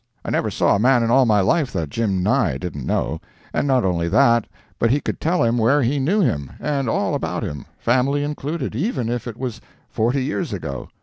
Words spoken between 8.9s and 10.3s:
if it was forty